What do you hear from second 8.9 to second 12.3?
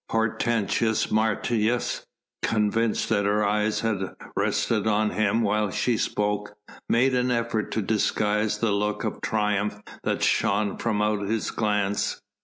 of triumph that shone from out his glance.